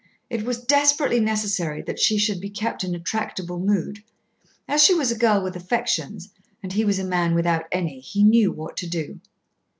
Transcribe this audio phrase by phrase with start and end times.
[0.31, 4.03] It was desperately necessary that she should be kept in a tractable mood.
[4.67, 6.29] As she was a girl with affections,
[6.63, 9.19] and he was a man without any, he knew what to do.